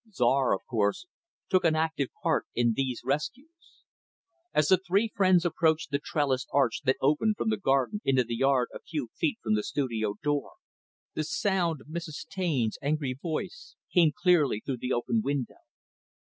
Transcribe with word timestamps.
Czar, 0.11 0.51
of 0.55 0.61
course, 0.67 1.05
took 1.47 1.63
an 1.63 1.75
active 1.75 2.09
part 2.23 2.47
in 2.55 2.73
these 2.73 3.03
rescues. 3.05 3.83
As 4.51 4.69
the 4.69 4.79
three 4.79 5.11
friends 5.15 5.45
approached 5.45 5.91
the 5.91 5.99
trellised 6.03 6.47
arch 6.51 6.81
that 6.85 6.95
opened 7.01 7.35
from 7.37 7.51
the 7.51 7.57
garden 7.59 8.01
into 8.03 8.23
the 8.23 8.33
yard, 8.35 8.69
a 8.73 8.79
few 8.79 9.09
feet 9.15 9.37
from 9.43 9.53
the 9.53 9.61
studio 9.61 10.15
door, 10.23 10.53
the 11.13 11.23
sound 11.23 11.81
of 11.81 11.87
Mrs. 11.87 12.25
Taine's 12.27 12.79
angry 12.81 13.13
voice, 13.13 13.75
came 13.93 14.11
clearly 14.11 14.59
through 14.65 14.77
the 14.77 14.91
open 14.91 15.21
window. 15.23 15.57